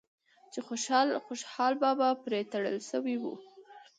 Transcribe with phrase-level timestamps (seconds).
[0.51, 0.59] چې
[1.27, 3.25] خوشحال بابا پرې تړل شوی و